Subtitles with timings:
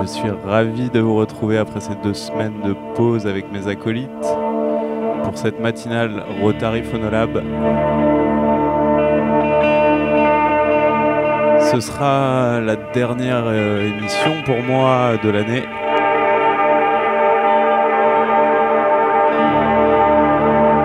[0.00, 4.10] Je suis ravi de vous retrouver après ces deux semaines de pause avec mes acolytes
[5.22, 7.42] pour cette matinale Rotary Phonolab.
[11.72, 15.64] Ce sera la dernière euh, émission pour moi de l'année.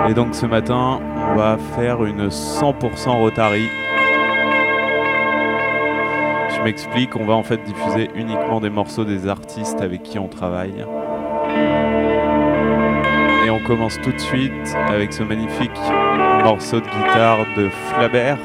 [0.10, 1.02] Et donc ce matin,
[1.32, 3.68] on va faire une 100% Rotary.
[6.60, 10.28] Je m'explique, on va en fait diffuser uniquement des morceaux des artistes avec qui on
[10.28, 10.86] travaille.
[13.46, 15.80] Et on commence tout de suite avec ce magnifique
[16.44, 18.38] morceau de guitare de Flabert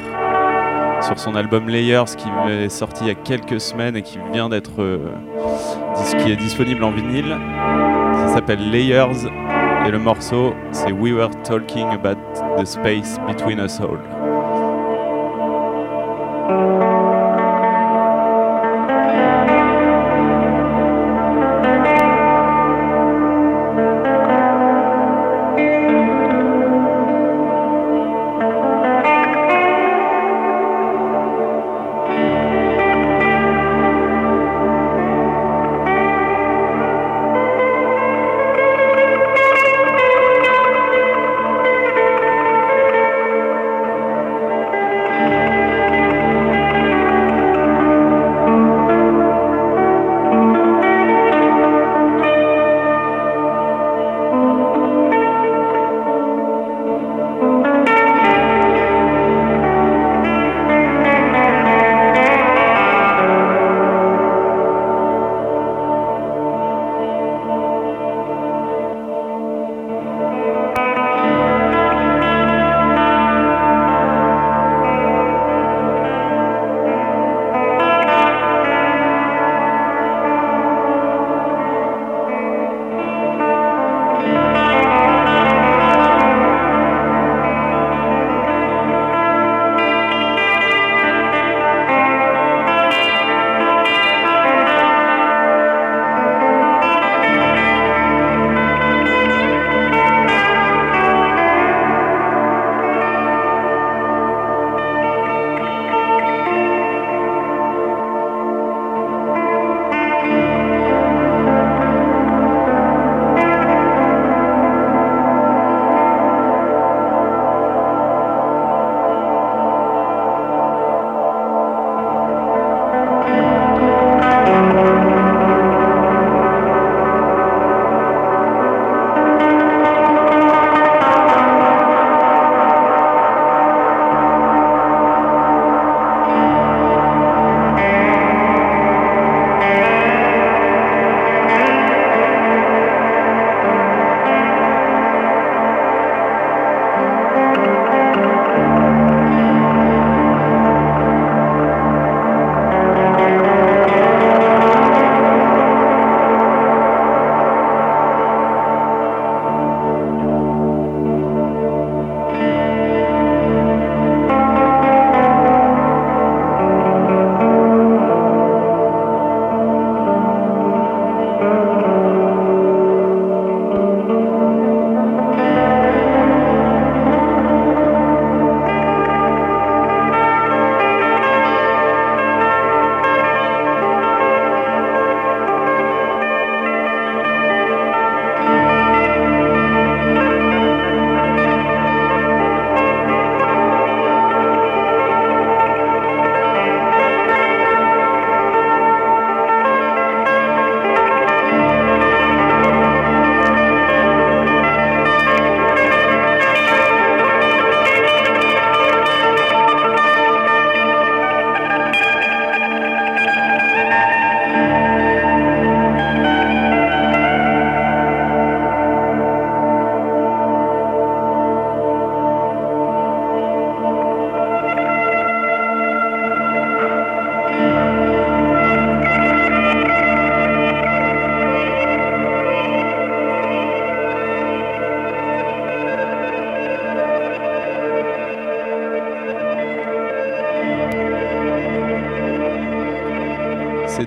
[1.02, 4.48] sur son album Layers qui est sorti il y a quelques semaines et qui vient
[4.48, 5.10] d'être euh,
[6.22, 7.36] qui est disponible en vinyle.
[8.14, 9.26] Ça s'appelle Layers
[9.86, 12.20] et le morceau c'est We Were Talking About
[12.58, 14.13] the Space Between Us All.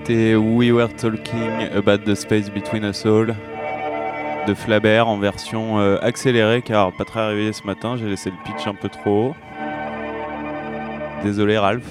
[0.07, 3.35] c'était We Were Talking About the Space Between Us All
[4.47, 8.37] de Flabert en version euh, accélérée car pas très réveillé ce matin, j'ai laissé le
[8.45, 9.35] pitch un peu trop haut.
[11.23, 11.83] Désolé Ralph.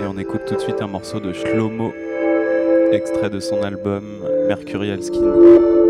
[0.00, 1.94] Et on écoute tout de suite un morceau de Shlomo,
[2.90, 4.02] extrait de son album
[4.48, 5.83] Mercurial Skin.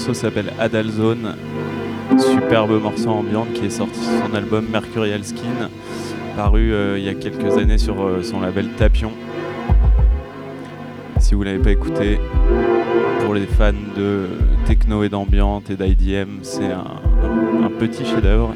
[0.00, 1.34] Morceau s'appelle Adalzone.
[2.18, 5.68] Superbe morceau ambiante qui est sorti sur son album Mercurial Skin,
[6.36, 9.12] paru euh, il y a quelques années sur euh, son label Tapion.
[11.18, 12.18] Si vous ne l'avez pas écouté,
[13.22, 14.28] pour les fans de
[14.64, 17.02] techno et d'ambiante et d'IDM, c'est un,
[17.62, 18.54] un, petit chef-d'œuvre.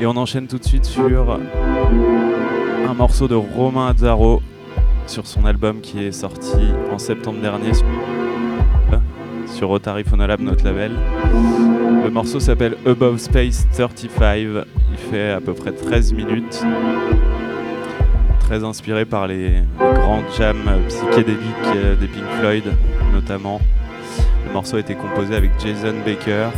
[0.00, 1.38] Et on enchaîne tout de suite sur
[2.88, 4.40] un morceau de Romain Azzaro
[5.06, 6.56] sur son album qui est sorti
[6.90, 7.74] en septembre dernier
[9.58, 10.92] sur Rotary Phonolab, notre label.
[12.04, 14.36] Le morceau s'appelle Above Space 35.
[14.38, 16.64] Il fait à peu près 13 minutes.
[18.38, 21.42] Très inspiré par les, grands jams psychédéliques
[21.74, 22.64] euh, des Pink Floyd,
[23.12, 23.60] notamment.
[24.46, 26.50] Le morceau a été composé avec Jason Baker.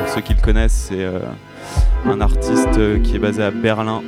[0.00, 1.20] Pour ceux qui le connaissent, c'est euh,
[2.04, 4.02] un artiste euh, qui est basé à Berlin,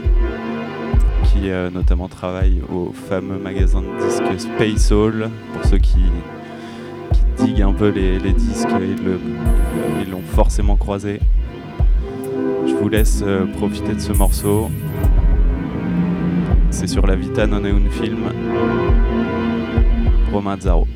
[1.24, 5.30] qui notamment travaille au fameux magasin de disques Space Hall.
[5.54, 6.00] Pour ceux qui
[7.84, 8.68] les, disques,
[10.00, 11.20] ils l'ont forcément croisé.
[12.66, 14.70] Je vous laisse euh, profiter de ce morceau.
[16.70, 18.30] C'est sur la Vita Non Film.
[20.32, 20.86] Romain Zaro.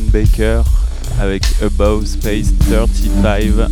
[0.00, 0.62] Baker
[1.20, 3.68] avec Above Space 35,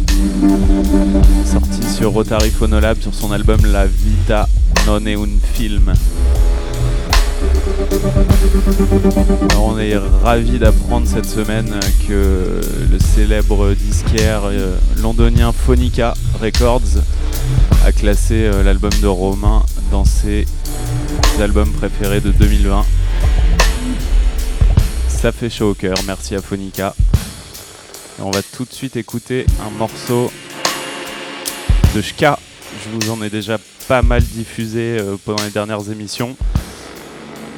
[1.44, 4.46] sorti sur Rotary Phonolab sur son album La Vita
[4.86, 5.92] Non è un film.
[9.58, 17.02] on est ravi d'apprendre cette semaine que le célèbre disquaire euh, londonien Phonica Records
[17.86, 20.46] a classé euh, l'album de Romain dans ses
[21.40, 22.84] albums préférés de 2020.
[25.20, 26.94] Ça fait chaud au cœur, merci à Phonica.
[28.20, 30.32] on va tout de suite écouter un morceau
[31.94, 32.38] de Shka.
[32.82, 36.38] Je vous en ai déjà pas mal diffusé euh, pendant les dernières émissions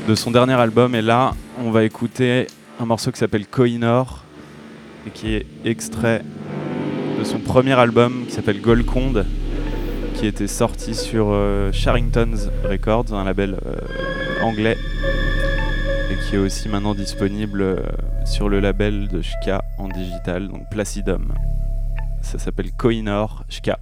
[0.08, 0.96] de son dernier album.
[0.96, 2.48] Et là, on va écouter
[2.80, 4.24] un morceau qui s'appelle Koinor
[5.06, 6.24] et qui est extrait
[7.16, 9.24] de son premier album qui s'appelle Golconde,
[10.16, 13.76] qui était sorti sur euh, Sharrington's Records, un label euh,
[14.42, 14.76] anglais,
[16.16, 17.76] qui est aussi maintenant disponible euh,
[18.24, 21.32] sur le label de Shka en digital, donc Placidum.
[22.22, 23.78] Ça s'appelle Koinor Shka.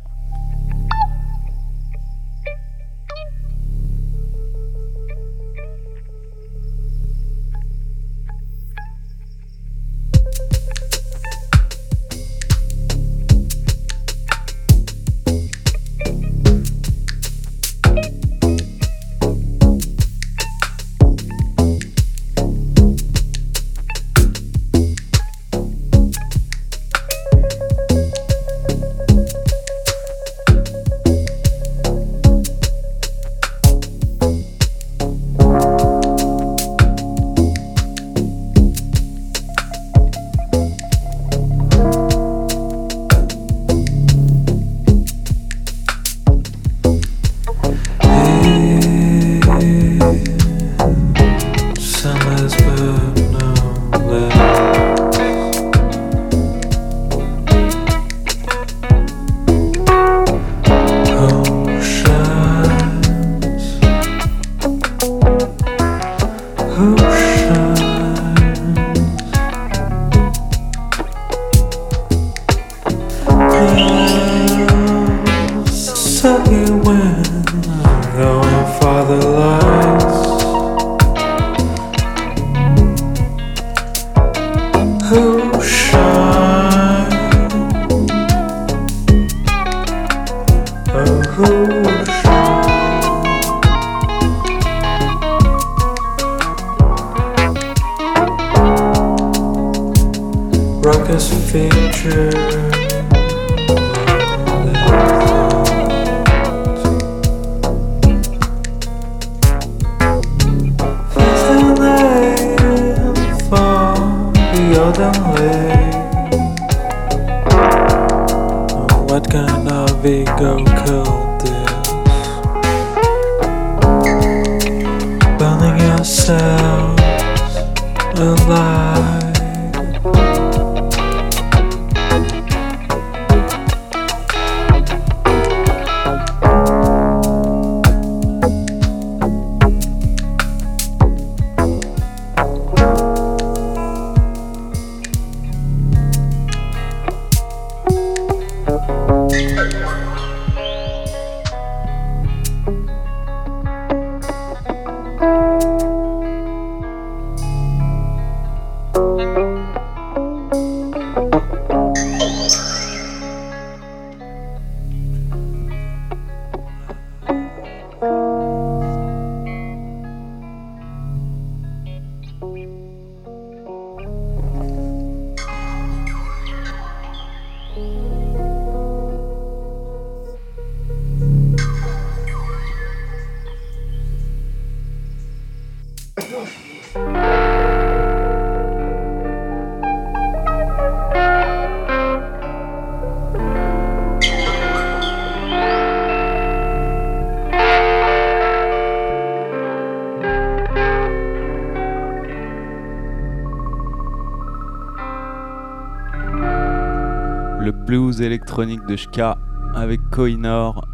[208.23, 209.39] Électronique de Shka
[209.75, 210.87] avec Koinor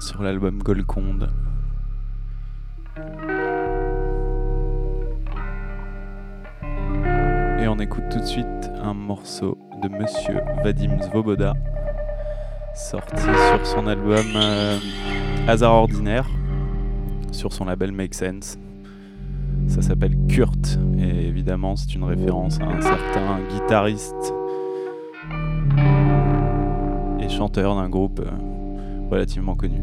[0.00, 1.30] sur l'album Golconde.
[7.60, 11.54] Et on écoute tout de suite un morceau de Monsieur Vadim Svoboda,
[12.74, 14.78] sorti sur son album euh,
[15.46, 16.26] Hasard Ordinaire,
[17.30, 18.58] sur son label Make Sense.
[19.68, 24.34] Ça s'appelle Kurt et évidemment c'est une référence à un certain guitariste
[27.38, 29.80] chanteur d'un groupe euh, relativement connu.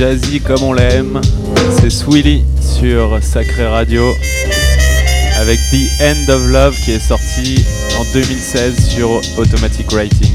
[0.00, 1.20] Jazzy comme on l'aime.
[1.78, 4.14] C'est Swilly sur Sacré Radio
[5.38, 7.62] avec The End of Love qui est sorti
[7.98, 10.29] en 2016 sur Automatic Writing.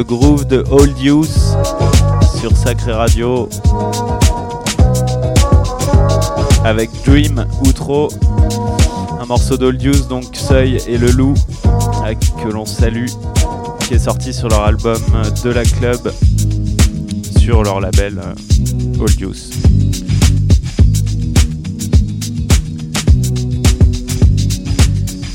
[0.00, 1.28] Old Youth
[2.40, 3.48] sur Sacré Radio
[6.64, 8.08] avec Dream Outro,
[9.20, 11.34] un morceau d'Old Youth, donc Seuil et le Loup,
[12.40, 13.08] que l'on salue,
[13.80, 15.00] qui est sorti sur leur album
[15.42, 16.12] De la Club
[17.40, 19.50] sur leur label euh, Old Youth.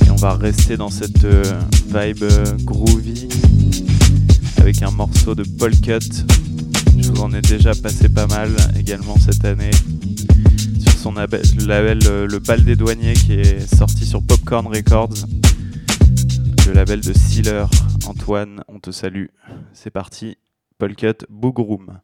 [0.05, 1.43] Et on va rester dans cette euh,
[1.87, 3.27] vibe euh, groovy
[4.63, 6.25] avec un morceau de Polkut.
[6.97, 8.49] Je vous en ai déjà passé pas mal
[8.79, 9.71] également cette année
[10.79, 15.27] sur son label euh, Le Bal des Douaniers qui est sorti sur Popcorn Records,
[16.65, 17.69] le label de Sealer.
[18.07, 19.25] Antoine, on te salue.
[19.73, 20.37] C'est parti,
[20.77, 21.99] Polkut Boogroom.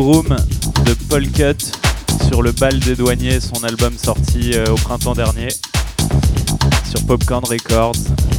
[0.00, 0.34] Boogroom
[0.86, 1.62] de Paul Cut
[2.26, 5.48] sur le bal des douaniers, son album sorti euh, au printemps dernier
[6.88, 7.92] sur Popcorn Records,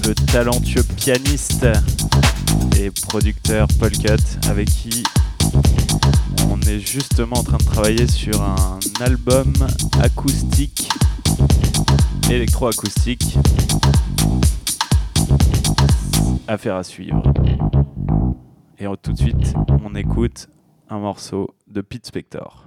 [0.08, 1.68] le talentueux pianiste
[2.80, 5.04] et producteur Paul Cut avec qui
[6.50, 9.54] on est justement en train de travailler sur un album
[10.02, 10.90] acoustique,
[12.32, 13.38] électroacoustique.
[16.48, 17.22] Affaire à suivre.
[18.80, 19.54] Et tout de suite,
[19.86, 20.48] on écoute
[20.92, 22.66] un morceau de Pete Spector.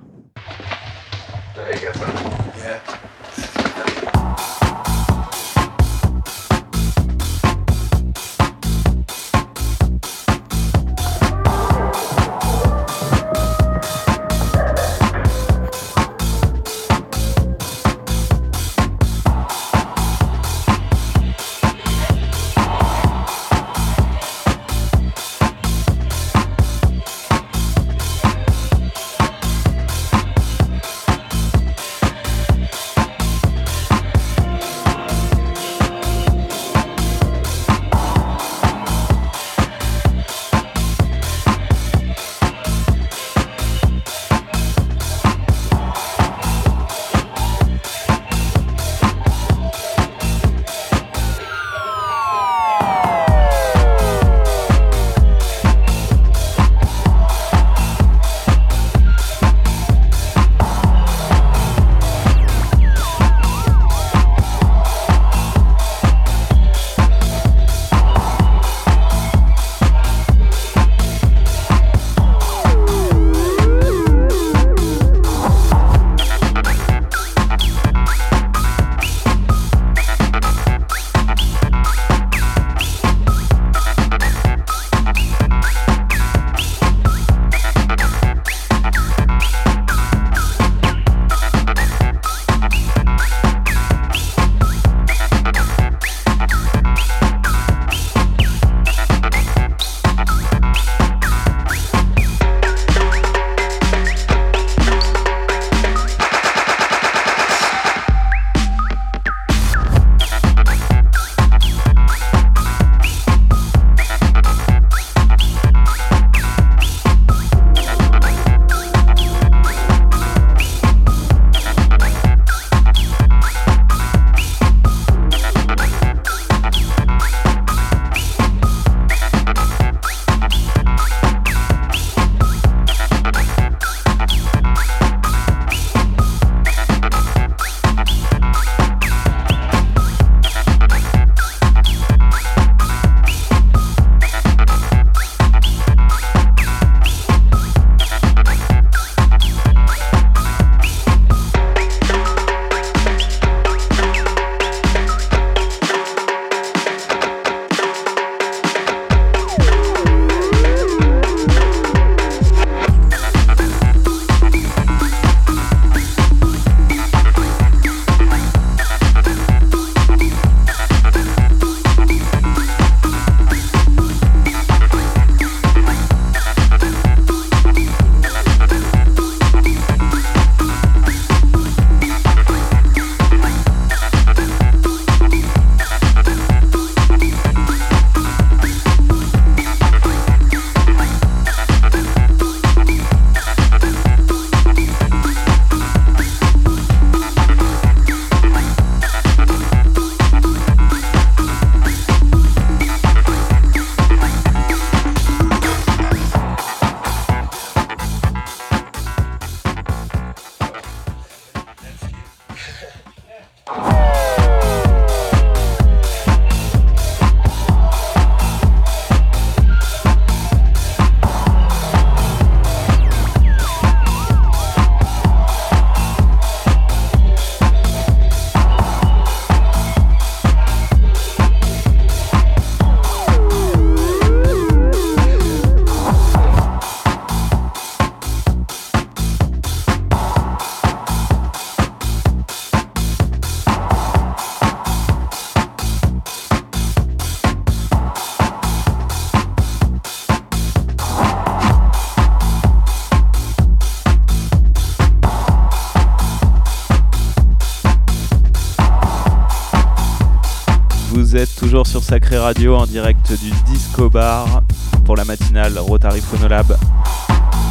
[262.05, 264.63] Sacré Radio en direct du Disco Bar
[265.07, 266.77] pour la matinale Rotary Phonolab.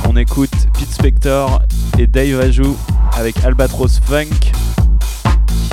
[0.10, 1.62] On écoute Pete Spector
[2.00, 2.76] et Dave Ajou
[3.16, 4.52] avec Albatros Funk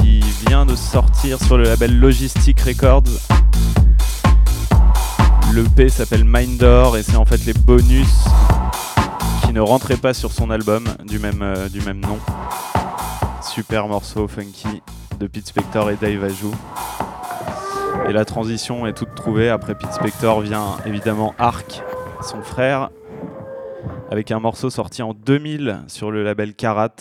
[0.03, 3.05] qui vient de sortir sur le label Logistic Records.
[5.53, 8.25] Le P s'appelle Mindor et c'est en fait les bonus
[9.47, 12.19] qui ne rentraient pas sur son album du même, euh, du même nom.
[13.43, 14.83] Super morceau funky
[15.19, 16.55] de Pete Spector et Dave Ajou.
[18.09, 19.49] Et la transition est toute trouvée.
[19.49, 21.83] Après Pete Spector vient évidemment Ark,
[22.23, 22.91] son frère,
[24.11, 26.97] avec un morceau sorti en 2000 sur le label Karat.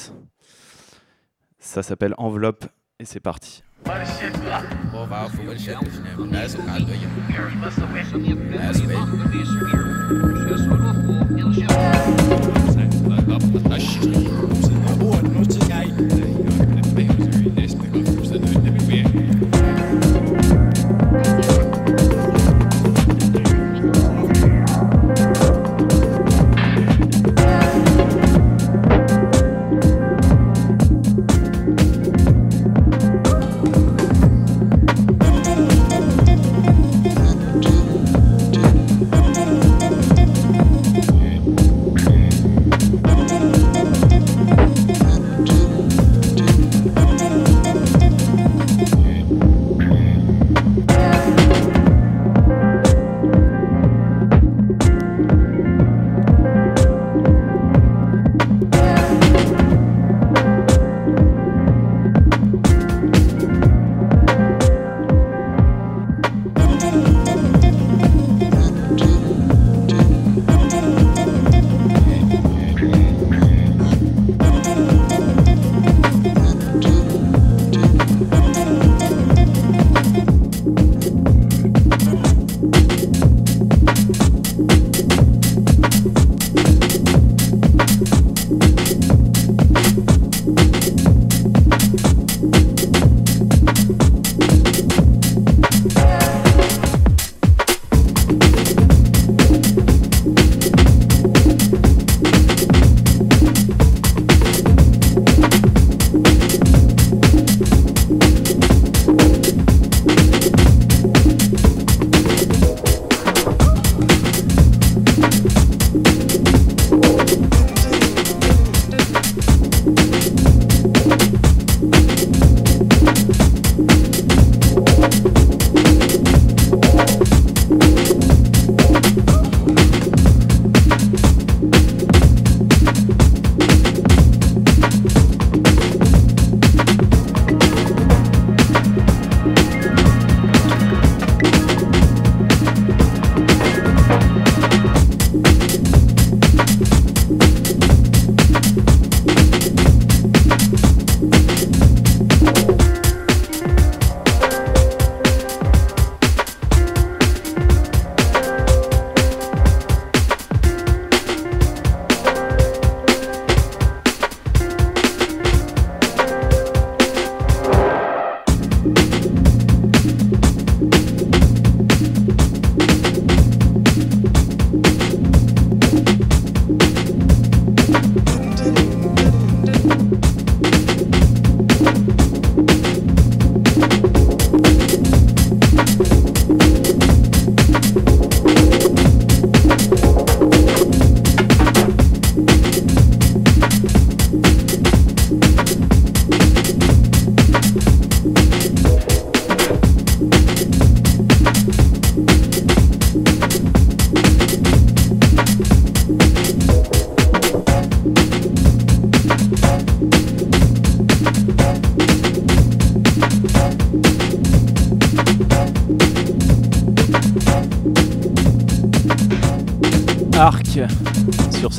[1.60, 2.66] Ça s'appelle Enveloppe
[3.00, 3.64] et c'est parti.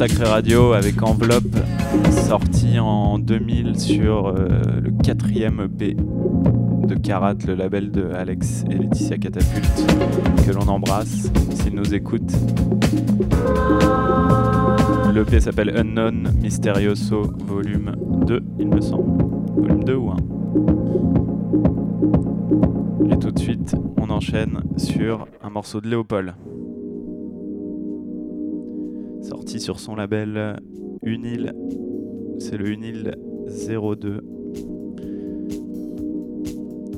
[0.00, 1.58] Sacré Radio avec Enveloppe,
[2.10, 4.48] sorti en 2000 sur euh,
[4.82, 9.84] le quatrième EP de Karat, le label de Alex et Laetitia Catapulte,
[10.46, 12.32] que l'on embrasse s'ils nous écoutent.
[15.12, 17.94] L'EP s'appelle Unknown Mysterioso Volume
[18.26, 19.22] 2, il me semble.
[19.54, 20.16] Volume 2 ou 1
[23.12, 26.32] Et tout de suite, on enchaîne sur un morceau de Léopold
[29.70, 30.58] sur son label
[31.04, 31.54] Unil.
[32.40, 33.14] C'est le Unil
[33.46, 34.20] 02.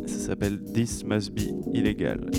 [0.06, 2.30] Ça s'appelle This Must Be Illegal.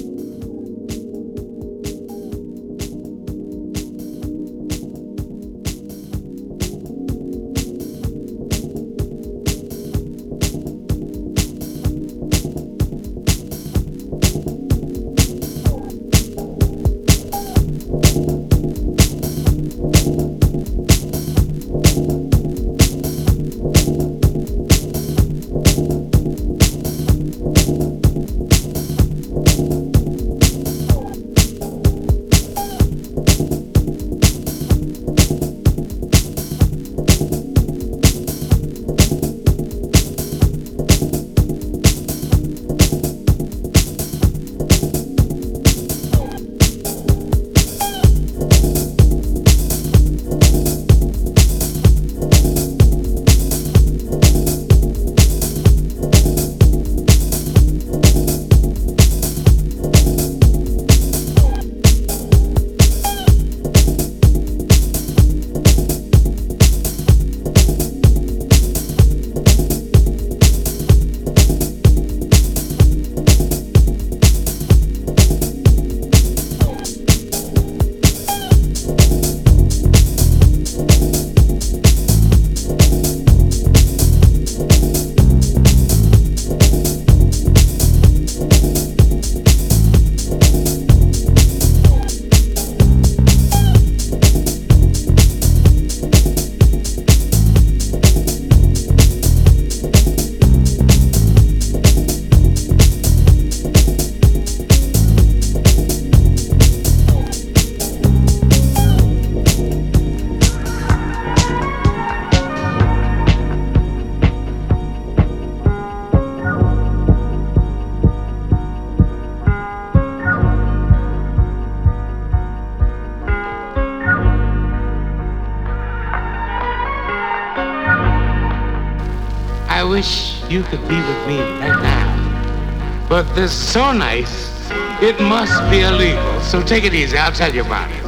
[130.54, 133.08] You could be with me right now.
[133.10, 134.70] But this is so nice,
[135.02, 136.42] it must be illegal.
[136.42, 138.03] So take it easy, I'll tell you about it.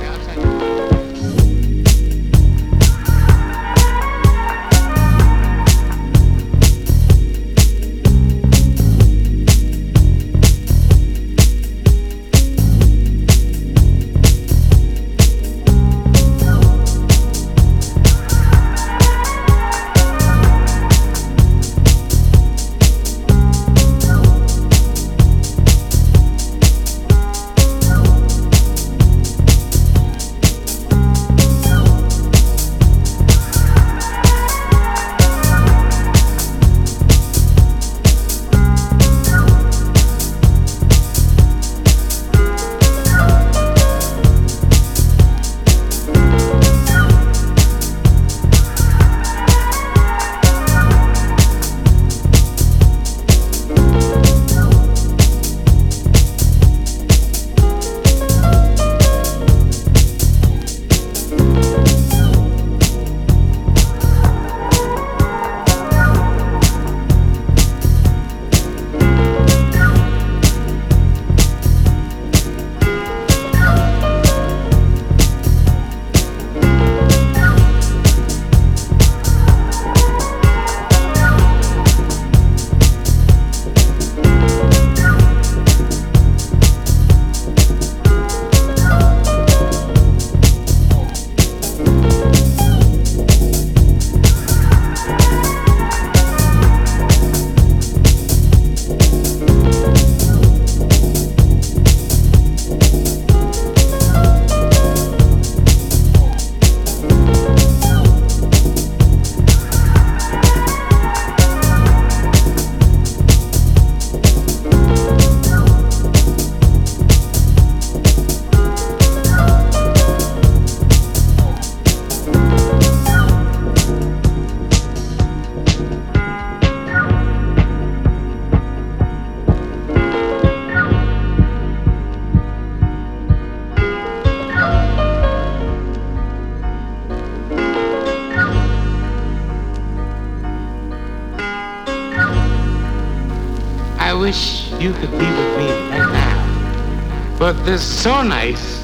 [147.75, 148.79] Is so nice,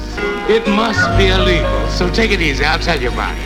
[0.50, 1.88] it must be illegal.
[1.88, 3.41] So take it easy, I'll tell you about it.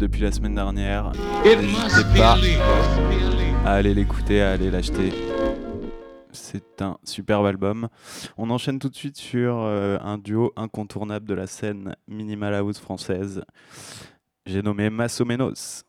[0.00, 1.12] Depuis la semaine dernière.
[1.44, 2.36] N'hésitez pas
[3.66, 5.12] à aller l'écouter, à aller l'acheter.
[6.32, 7.88] C'est un superbe album.
[8.38, 12.78] On enchaîne tout de suite sur euh, un duo incontournable de la scène Minimal House
[12.78, 13.42] française.
[14.46, 15.84] J'ai nommé Massomenos.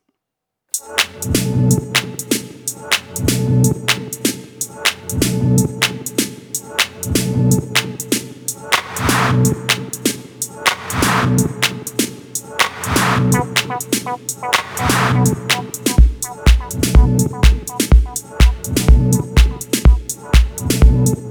[14.11, 14.41] Thank
[21.19, 21.30] you.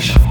[0.00, 0.21] Sur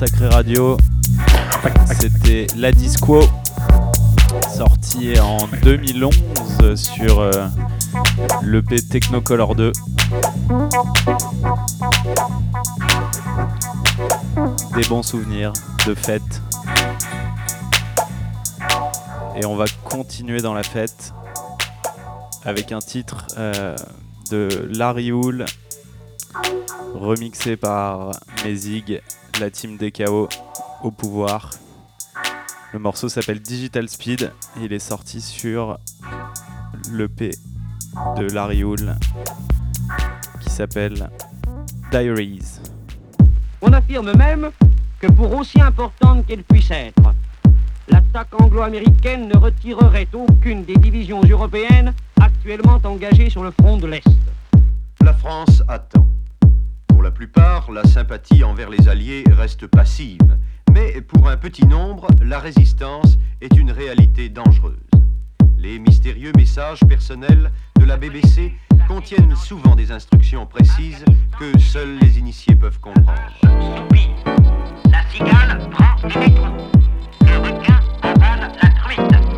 [0.00, 0.78] Sacré Radio.
[2.00, 3.20] C'était La Disco,
[4.48, 7.30] sorti en 2011 sur euh,
[8.42, 9.72] l'EP Technocolor 2.
[14.74, 15.52] Des bons souvenirs
[15.86, 16.40] de fête.
[19.36, 21.12] Et on va continuer dans la fête
[22.46, 23.76] avec un titre euh,
[24.30, 25.44] de Larry Hull
[26.94, 28.12] remixé par
[28.46, 29.02] Mezig
[29.38, 30.28] la team DKO
[30.82, 31.50] au pouvoir.
[32.72, 35.78] Le morceau s'appelle Digital Speed et il est sorti sur
[36.90, 37.30] l'EP
[38.16, 38.96] de Larry Hull
[40.40, 41.10] qui s'appelle
[41.90, 42.60] Diaries.
[43.60, 44.50] On affirme même
[45.00, 47.14] que pour aussi importante qu'elle puisse être,
[47.88, 54.04] l'attaque anglo-américaine ne retirerait aucune des divisions européennes actuellement engagées sur le front de l'Est.
[55.02, 56.06] La France attend.
[57.00, 60.36] Pour la plupart, la sympathie envers les Alliés reste passive,
[60.70, 64.76] mais pour un petit nombre, la résistance est une réalité dangereuse.
[65.56, 68.52] Les mystérieux messages personnels de la BBC
[68.86, 71.02] contiennent souvent des instructions précises
[71.38, 73.18] que seuls les initiés peuvent comprendre.
[74.90, 76.34] La cigale prend des
[77.24, 77.80] Le requin
[78.60, 79.29] la truite.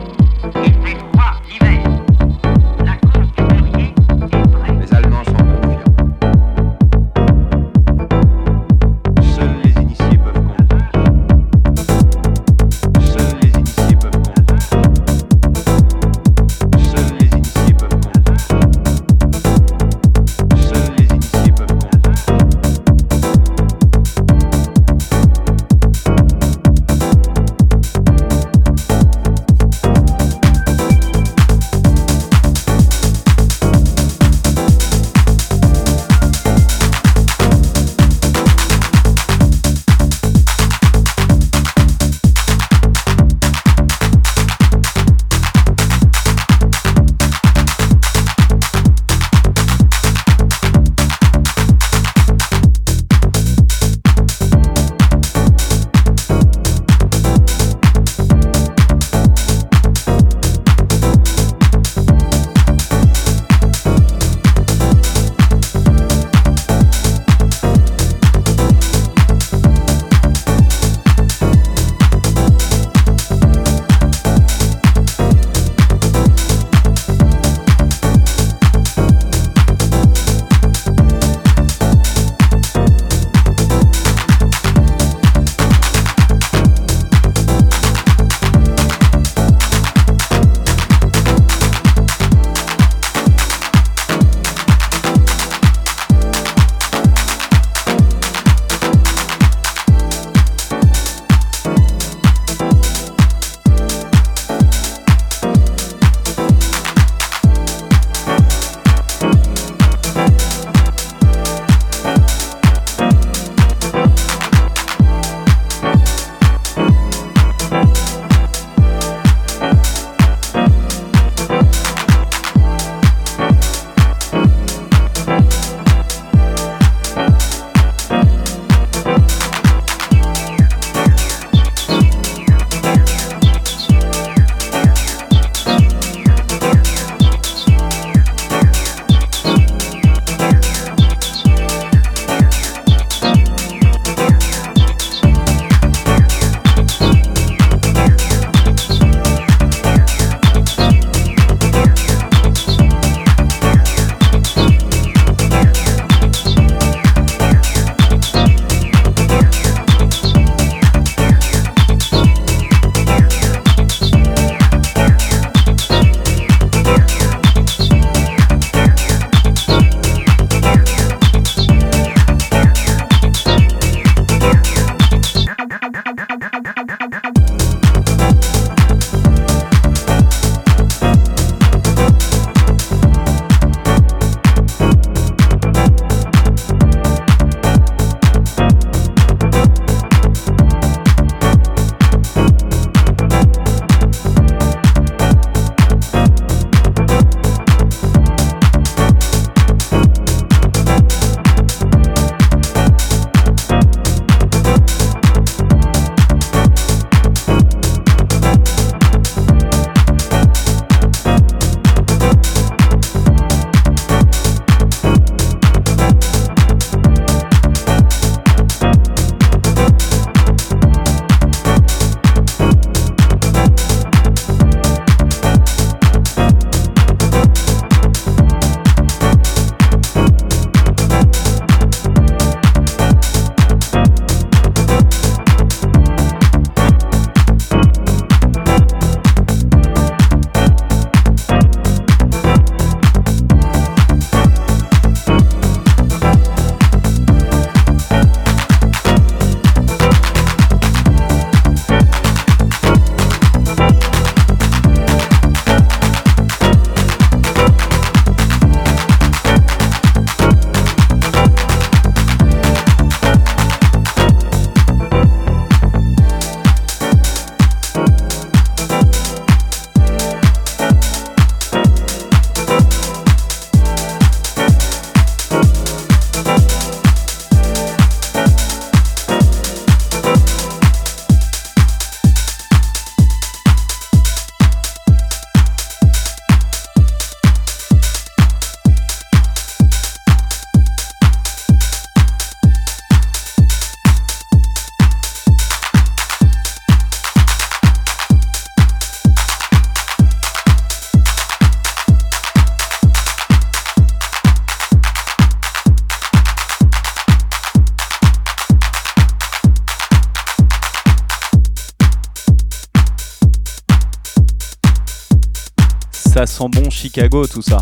[317.03, 317.79] Chicago tout ça.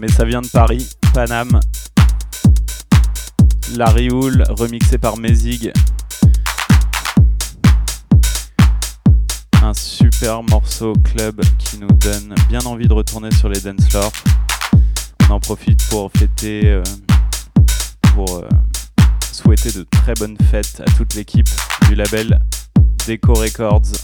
[0.00, 1.60] Mais ça vient de Paris, Paname.
[3.76, 5.72] Larry Hull, remixé par Mezig.
[9.62, 14.12] Un super morceau club qui nous donne bien envie de retourner sur les dance floors.
[15.28, 16.82] On en profite pour fêter, euh,
[18.14, 18.48] pour euh,
[19.30, 21.48] souhaiter de très bonnes fêtes à toute l'équipe
[21.86, 22.40] du label
[23.06, 24.03] Deco Records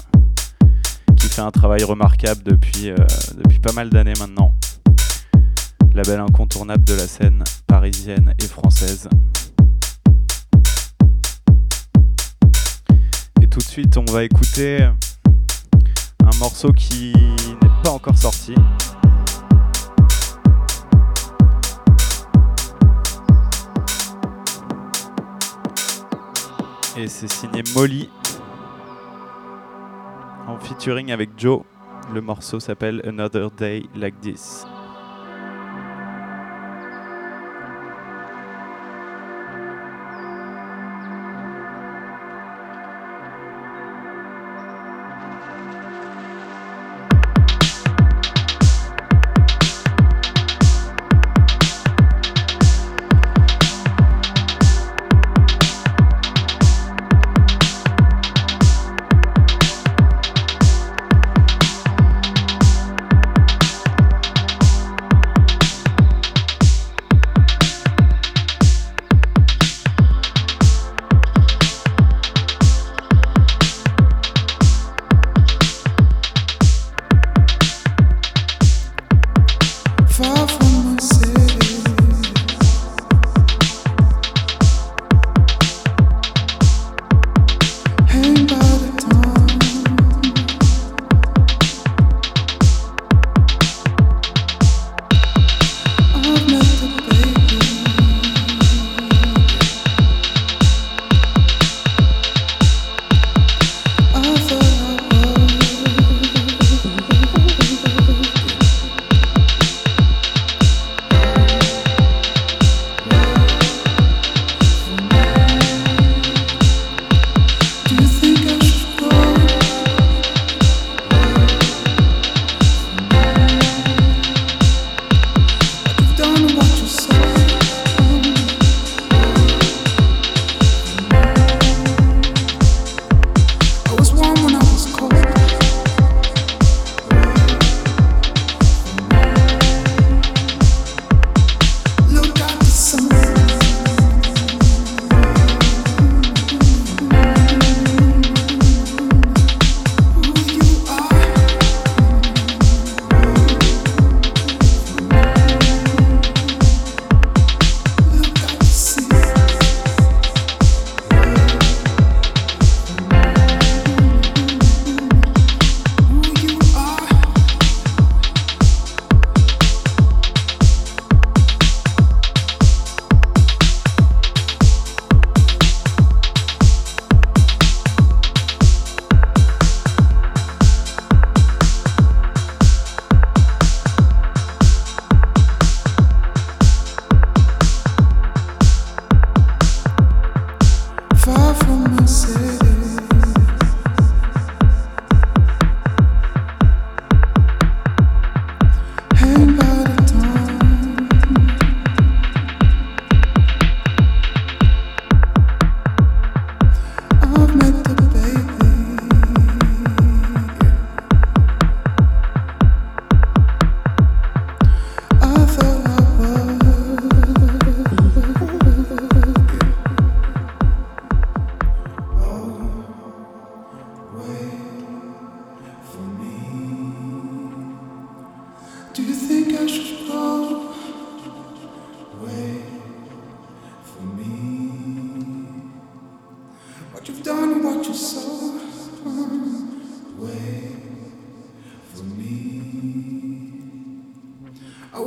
[1.40, 2.96] un travail remarquable depuis, euh,
[3.42, 4.54] depuis pas mal d'années maintenant.
[5.94, 9.08] Label incontournable de la scène parisienne et française.
[13.40, 18.54] Et tout de suite, on va écouter un morceau qui n'est pas encore sorti.
[26.96, 28.10] Et c'est signé Molly
[30.60, 31.62] featuring avec Joe.
[32.12, 34.64] Le morceau s'appelle Another Day Like This.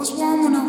[0.04, 0.63] was warm.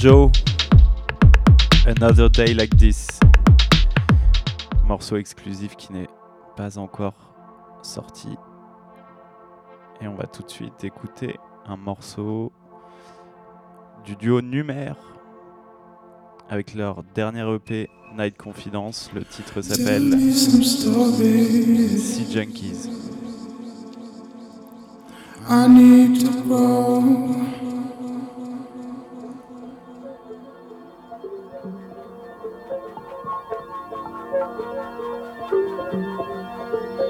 [0.00, 0.32] Joe.
[1.86, 3.06] Another Day Like This.
[4.86, 6.08] Morceau exclusif qui n'est
[6.56, 7.34] pas encore
[7.82, 8.28] sorti.
[10.00, 11.36] Et on va tout de suite écouter
[11.66, 12.50] un morceau
[14.06, 14.94] du duo Numer
[16.48, 19.10] avec leur dernier EP Night Confidence.
[19.14, 22.88] Le titre s'appelle Sea Junkies.
[25.46, 26.30] I need to
[34.90, 35.02] thank
[37.00, 37.09] you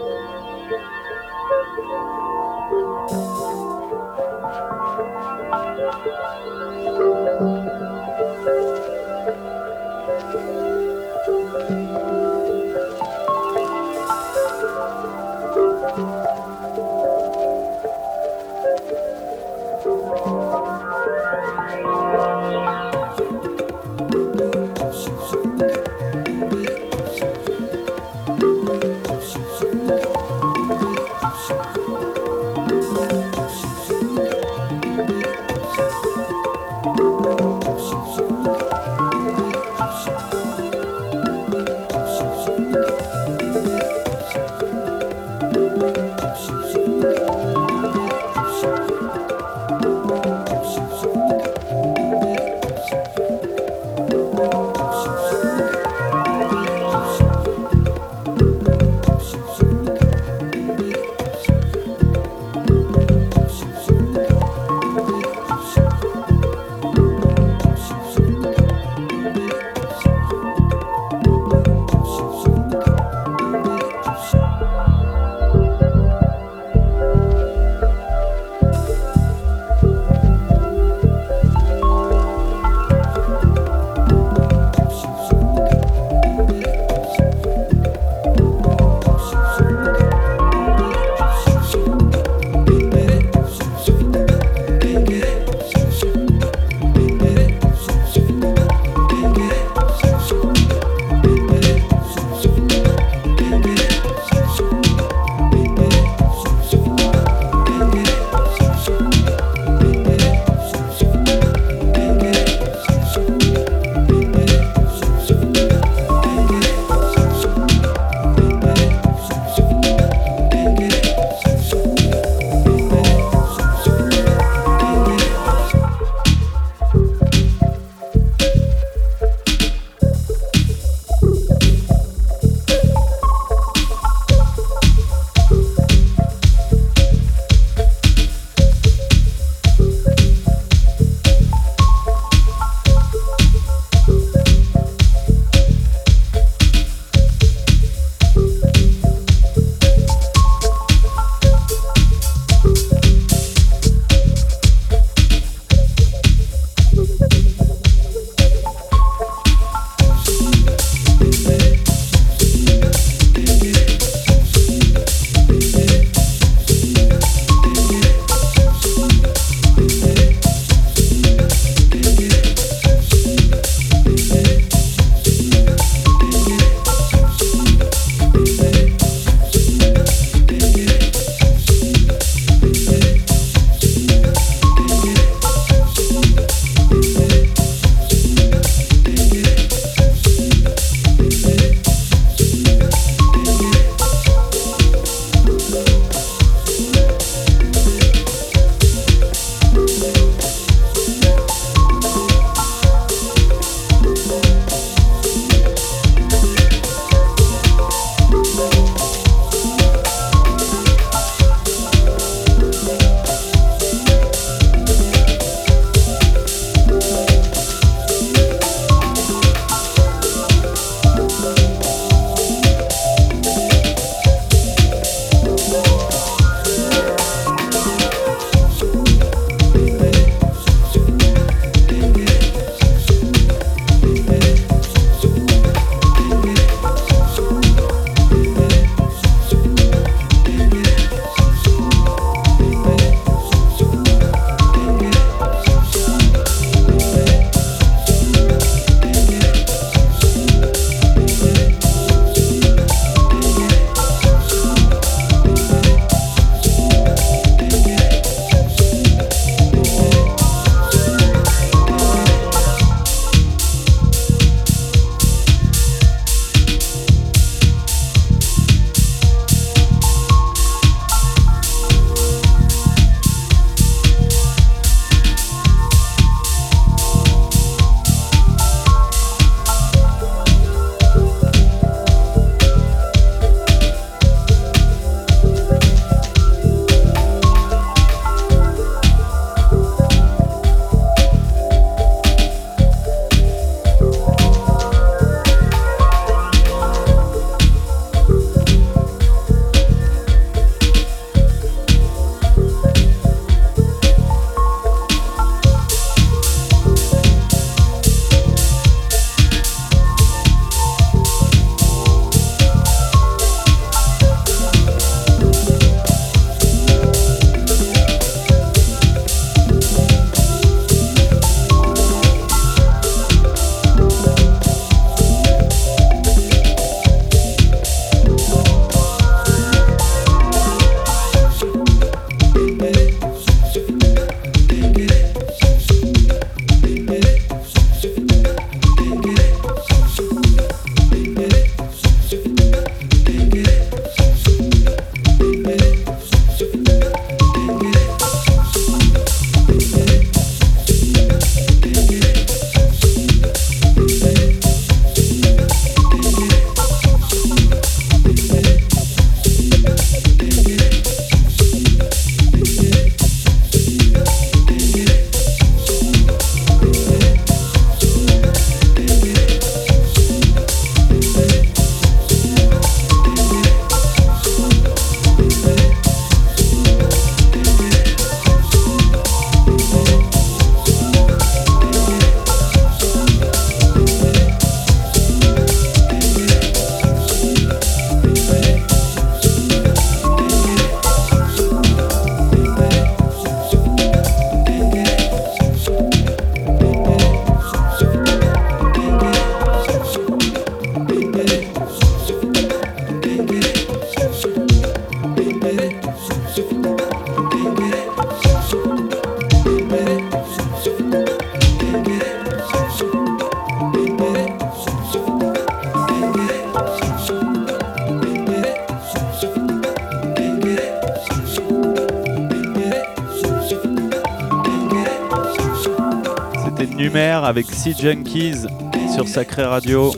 [427.81, 428.67] Sea Junkies
[429.15, 430.13] sur Sacré Radio,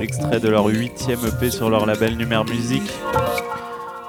[0.00, 2.82] extrait de leur huitième EP sur leur label Numer Music.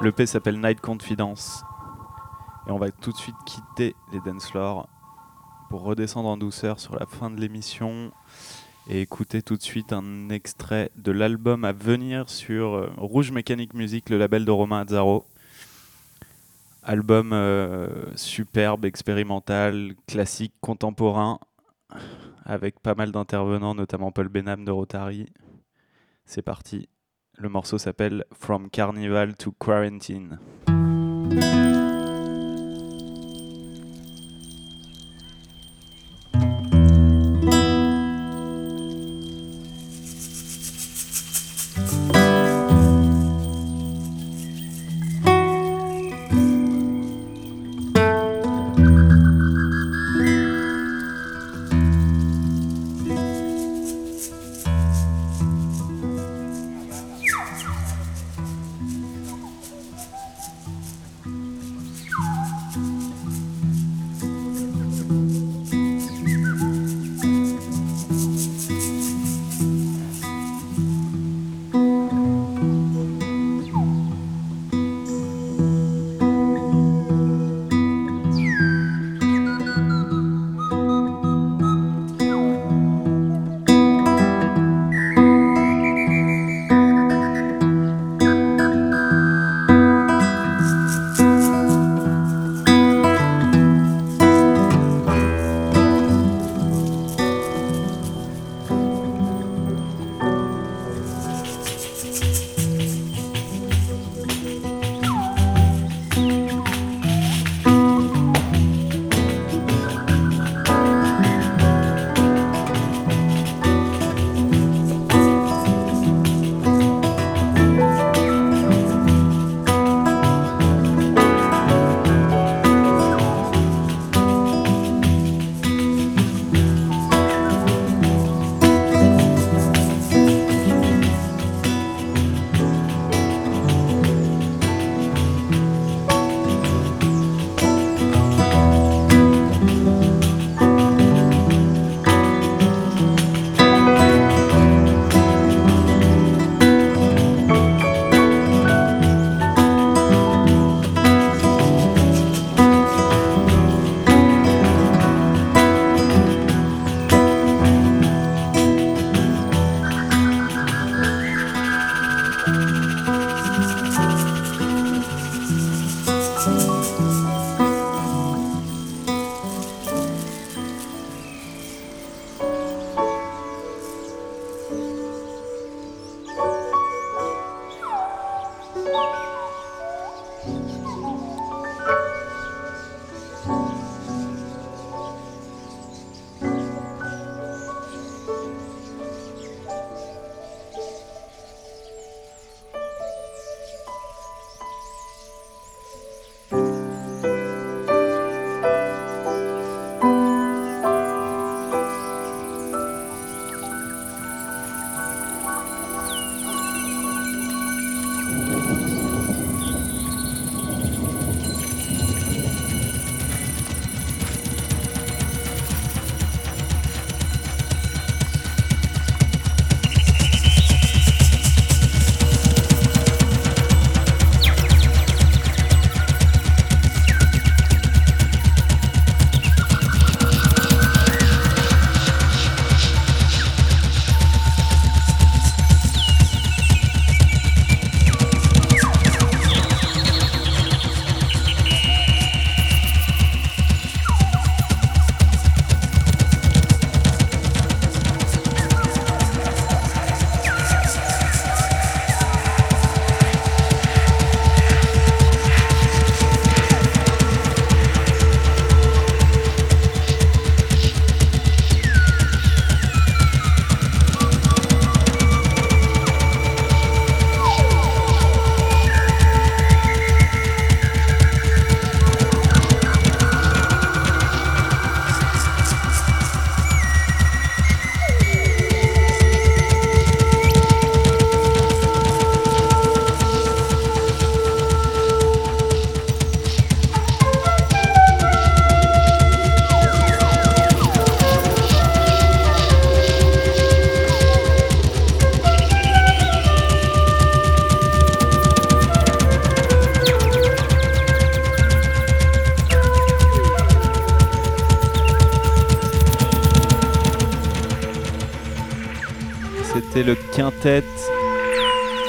[0.01, 1.63] L'EP s'appelle Night Confidence.
[2.67, 4.89] Et on va tout de suite quitter les dance floors
[5.69, 8.11] pour redescendre en douceur sur la fin de l'émission
[8.89, 13.75] et écouter tout de suite un extrait de l'album à venir sur euh, Rouge Mécanique
[13.75, 15.23] Music, le label de Romain Azzaro.
[16.81, 21.37] Album euh, superbe, expérimental, classique, contemporain,
[22.45, 25.27] avec pas mal d'intervenants, notamment Paul Benham de Rotary.
[26.25, 26.89] C'est parti.
[27.37, 30.39] Le morceau s'appelle From Carnival to Quarantine.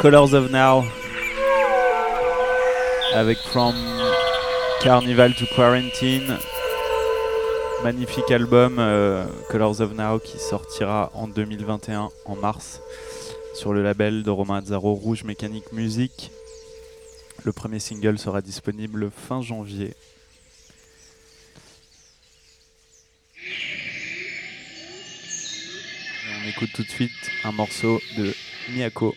[0.01, 0.83] Colors of Now
[3.15, 3.77] avec From
[4.83, 6.37] Carnival to Quarantine.
[7.85, 12.81] Magnifique album euh, Colors of Now qui sortira en 2021 en mars
[13.55, 16.33] sur le label de Romain Azzaro Rouge Mécanique Musique.
[17.45, 19.95] Le premier single sera disponible fin janvier.
[26.43, 27.13] On écoute tout de suite
[27.45, 28.35] un morceau de
[28.69, 29.15] Miyako.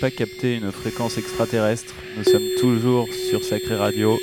[0.00, 1.94] Pas capté une fréquence extraterrestre.
[2.16, 4.18] Nous sommes toujours sur Sacré Radio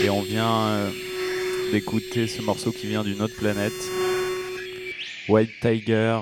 [0.00, 0.90] et on vient euh,
[1.72, 3.72] d'écouter ce morceau qui vient d'une autre planète.
[5.28, 6.20] White Tiger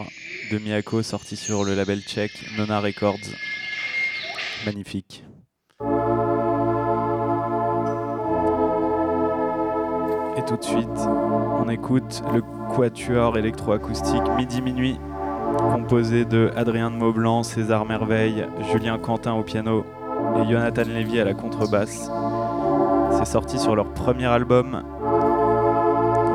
[0.51, 3.19] de Miyako sorti sur le label tchèque Nona Records.
[4.65, 5.25] Magnifique.
[10.39, 12.41] Et tout de suite, on écoute le
[12.75, 14.97] quatuor électroacoustique Midi Minuit,
[15.91, 19.85] composé de Adrien de Maublanc, César Merveille, Julien Quentin au piano
[20.37, 22.09] et Jonathan Lévy à la contrebasse.
[23.19, 24.85] C'est sorti sur leur premier album,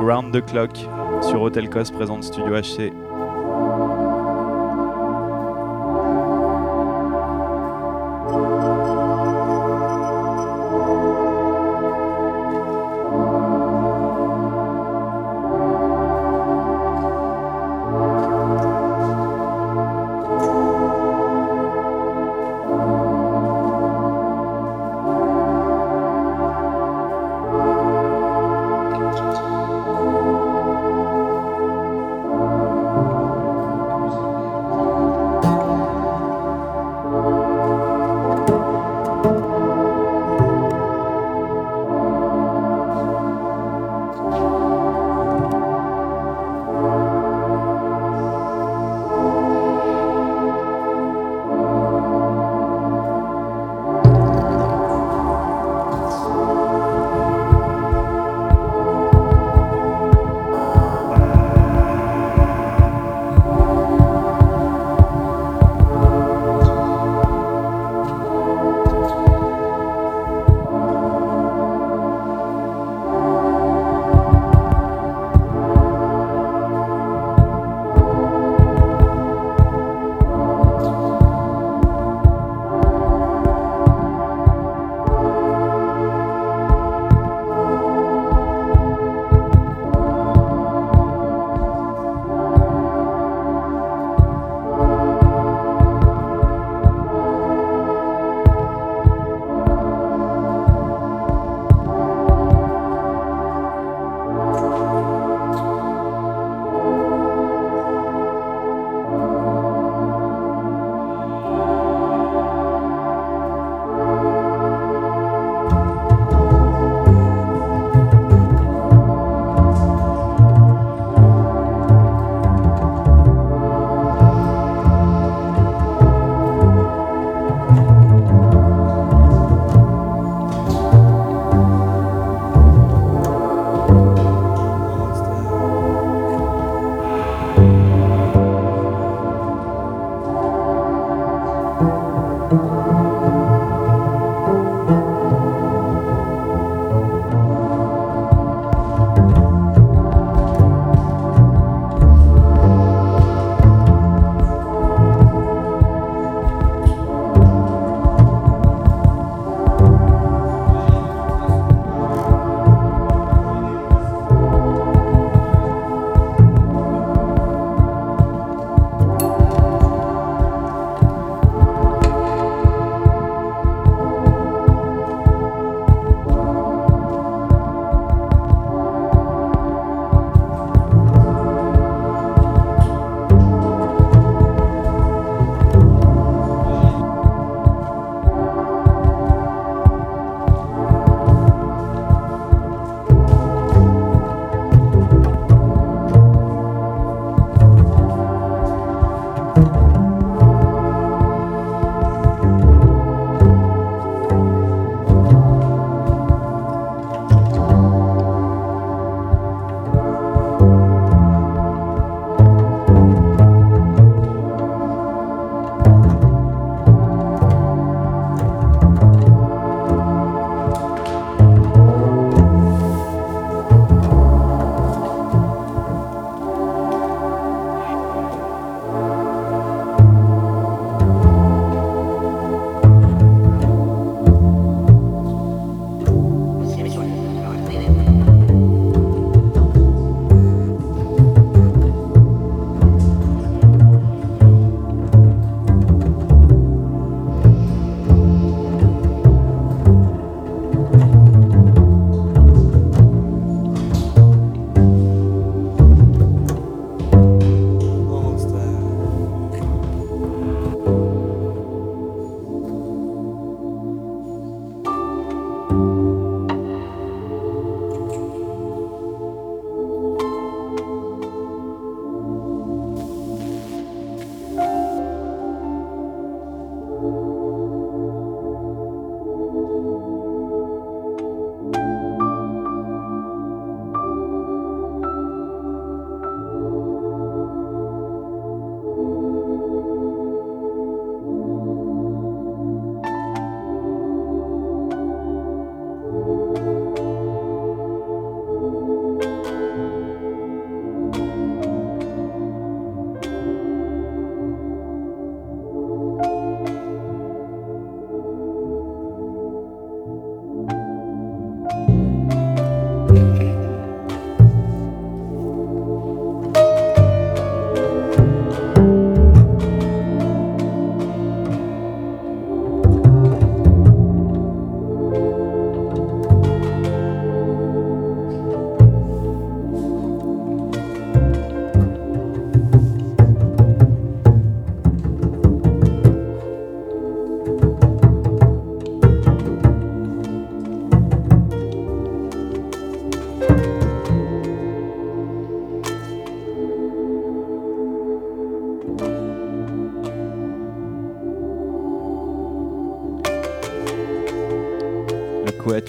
[0.01, 0.71] Round the Clock,
[1.21, 3.04] sur Hotel Cos présente Studio HC.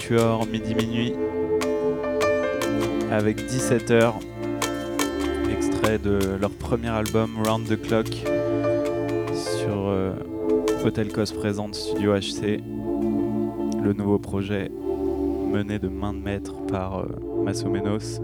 [0.07, 1.13] Quatuor Midi Minuit
[3.11, 4.19] avec 17 heures,
[5.51, 8.07] extrait de leur premier album Round the Clock
[9.33, 10.13] sur euh,
[10.85, 12.61] Hotel Cos présente Studio HC,
[13.83, 14.71] le nouveau projet
[15.51, 17.07] mené de main de maître par euh,
[17.43, 18.21] Massomenos.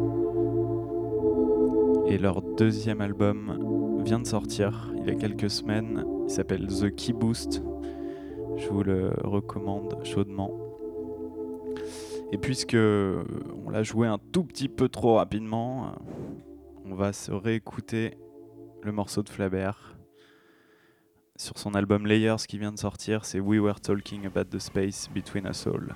[2.07, 6.95] Et leur deuxième album vient de sortir il y a quelques semaines, il s'appelle The
[6.95, 7.61] Key Boost.
[8.55, 10.62] Je vous le recommande chaudement.
[12.33, 15.93] Et puisque on l'a joué un tout petit peu trop rapidement,
[16.83, 18.17] on va se réécouter
[18.81, 19.95] le morceau de Flabert
[21.35, 23.25] sur son album Layers qui vient de sortir.
[23.25, 25.93] C'est We Were Talking About the Space Between Us All.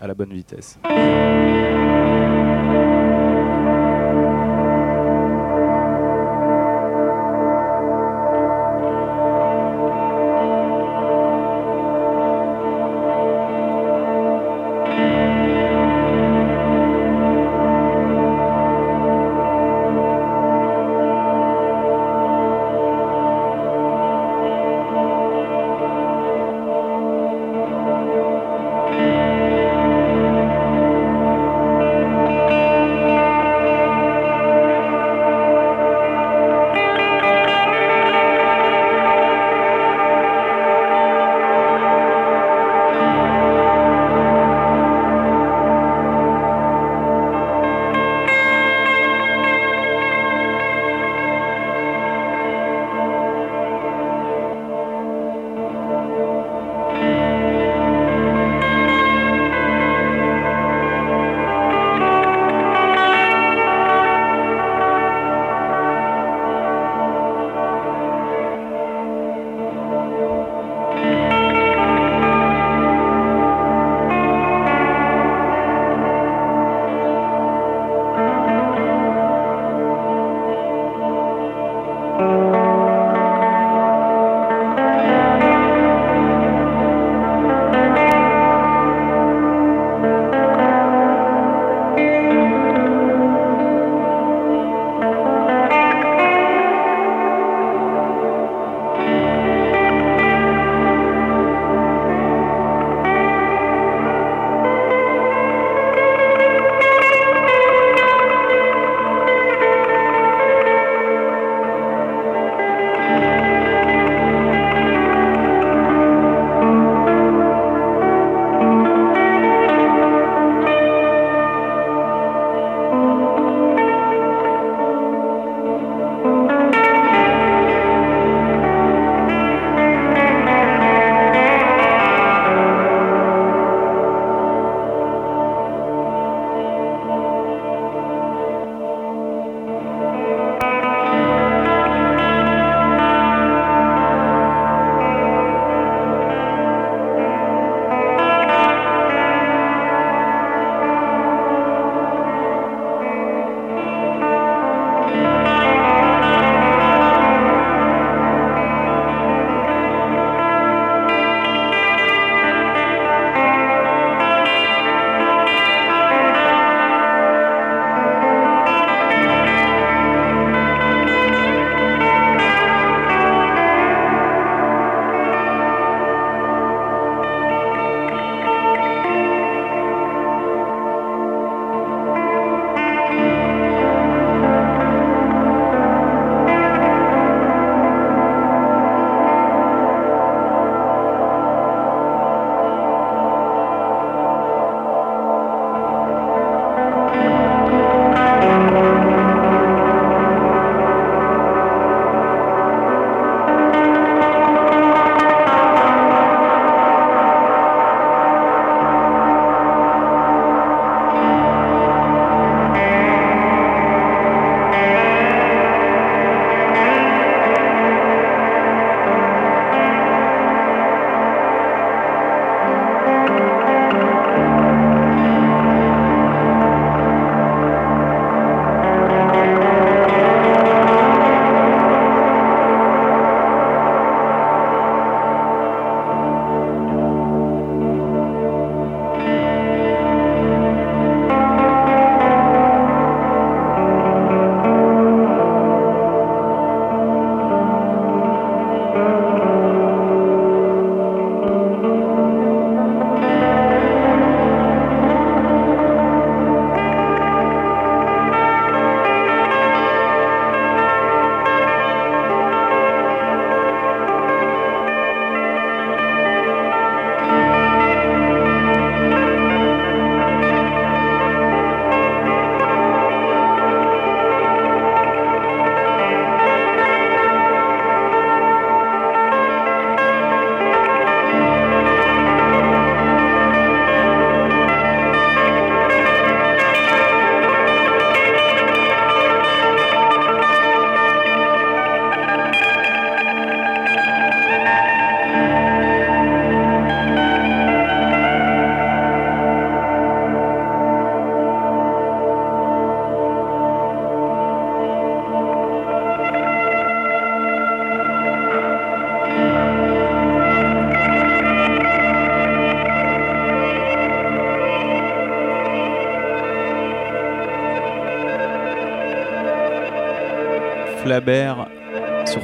[0.00, 0.80] À la bonne vitesse.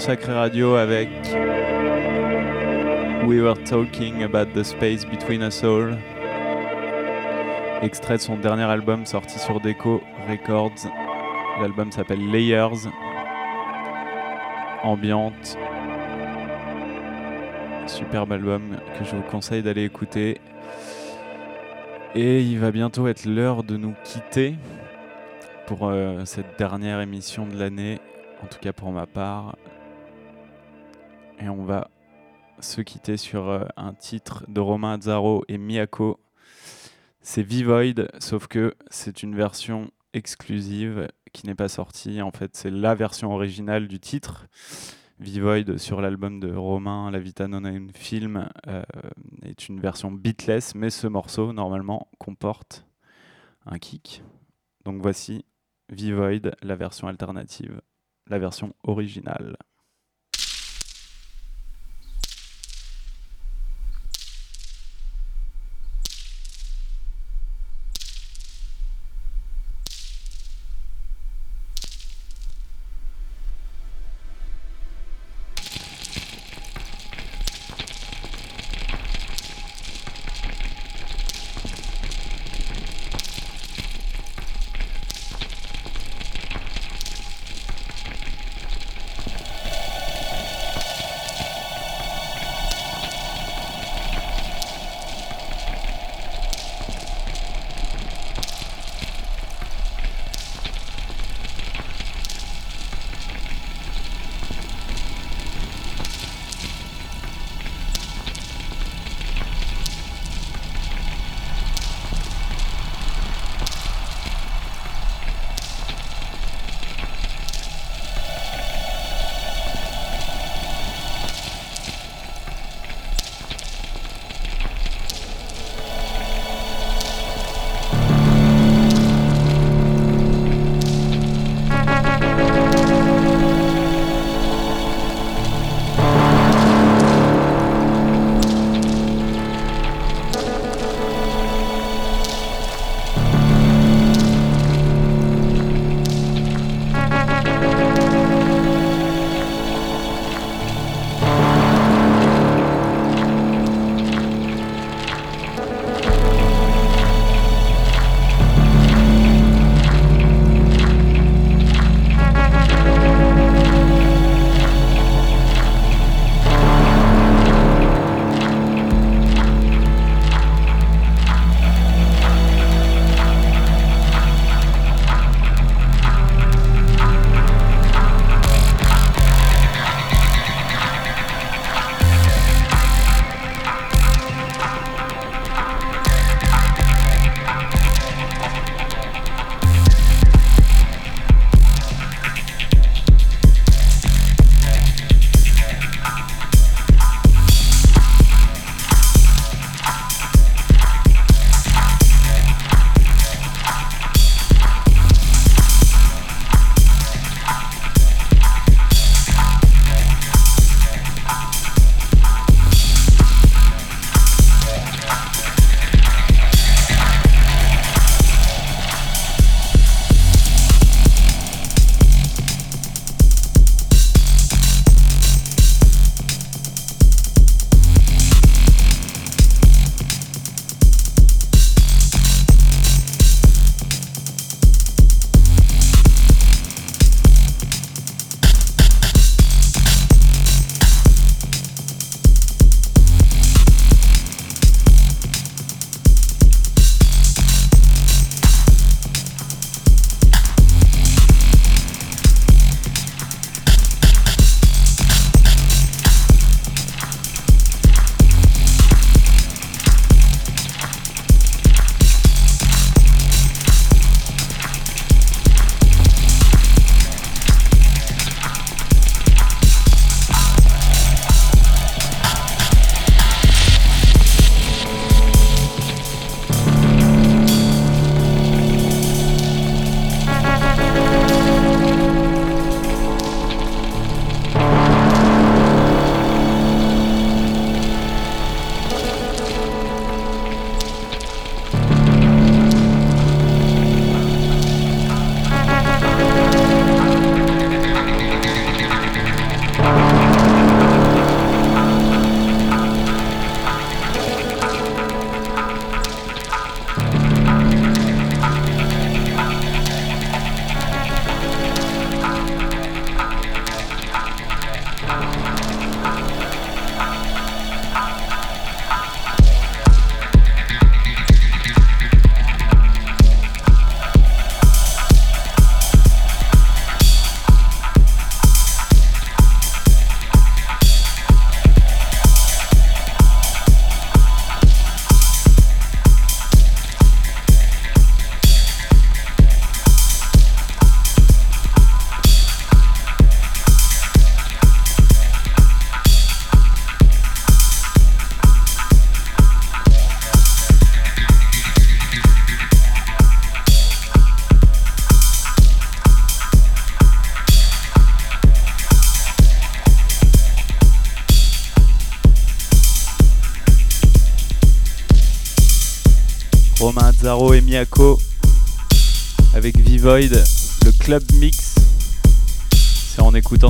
[0.08, 1.10] Sacré Radio avec
[3.26, 5.98] We Were Talking About the Space Between Us All.
[7.82, 10.88] Extrait de son dernier album sorti sur Deco Records.
[11.60, 12.88] L'album s'appelle Layers.
[14.82, 15.58] Ambiante.
[17.86, 20.40] Superbe album que je vous conseille d'aller écouter.
[22.14, 24.54] Et il va bientôt être l'heure de nous quitter
[25.66, 28.00] pour euh, cette dernière émission de l'année,
[28.42, 29.54] en tout cas pour ma part.
[31.40, 31.90] Et on va
[32.60, 36.18] se quitter sur euh, un titre de Romain Azzaro et Miyako.
[37.20, 42.22] C'est Vivoid, sauf que c'est une version exclusive qui n'est pas sortie.
[42.22, 44.48] En fait, c'est la version originale du titre.
[45.20, 48.82] Vivoid sur l'album de Romain, La Vita Non un Film, euh,
[49.42, 52.86] est une version beatless, mais ce morceau, normalement, comporte
[53.66, 54.22] un kick.
[54.84, 55.44] Donc voici
[55.90, 57.80] Vivoid, la version alternative,
[58.28, 59.56] la version originale.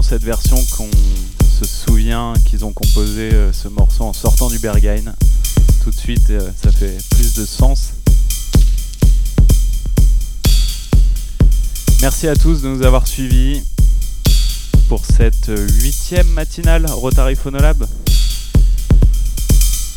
[0.08, 0.88] Cette version qu'on
[1.38, 5.14] se souvient qu'ils ont composé euh, ce morceau en sortant du Berghain.
[5.84, 7.92] Tout de suite, euh, ça fait plus de sens.
[12.00, 13.62] Merci à tous de nous avoir suivis
[14.88, 15.50] pour cette
[15.82, 17.84] huitième matinale Rotary Phonolab.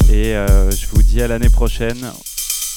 [0.10, 2.12] Et euh, je vous dis à l'année prochaine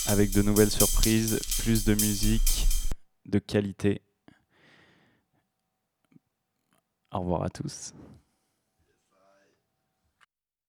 [0.07, 2.69] avec de nouvelles surprises, plus de musique
[3.27, 4.03] de qualité.
[7.15, 7.93] Au revoir à tous.